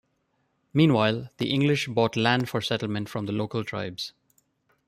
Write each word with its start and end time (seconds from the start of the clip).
Meanwhile, 0.73 1.29
the 1.37 1.51
English 1.53 1.87
bought 1.87 2.15
land 2.17 2.49
for 2.49 2.59
settlement 2.59 3.07
from 3.07 3.27
the 3.27 3.31
local 3.31 3.63
tribes. 3.63 4.13